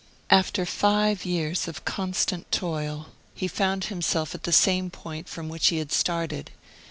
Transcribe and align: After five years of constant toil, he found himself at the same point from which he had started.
After 0.31 0.65
five 0.65 1.25
years 1.25 1.67
of 1.67 1.85
constant 1.85 2.51
toil, 2.51 3.09
he 3.35 3.47
found 3.47 3.83
himself 3.83 4.33
at 4.33 4.45
the 4.45 4.51
same 4.51 4.89
point 4.89 5.29
from 5.29 5.47
which 5.47 5.67
he 5.67 5.77
had 5.77 5.91
started. 5.91 6.49